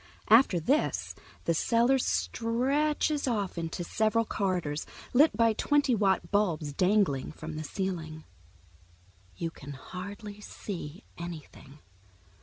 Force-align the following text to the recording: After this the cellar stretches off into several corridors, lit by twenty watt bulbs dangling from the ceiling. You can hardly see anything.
After 0.31 0.59
this 0.59 1.13
the 1.45 1.53
cellar 1.53 1.99
stretches 1.99 3.27
off 3.27 3.55
into 3.55 3.83
several 3.83 4.25
corridors, 4.25 4.87
lit 5.13 5.37
by 5.37 5.53
twenty 5.53 5.93
watt 5.93 6.31
bulbs 6.31 6.73
dangling 6.73 7.31
from 7.33 7.55
the 7.55 7.63
ceiling. 7.63 8.23
You 9.37 9.51
can 9.51 9.73
hardly 9.73 10.39
see 10.41 11.03
anything. 11.19 11.77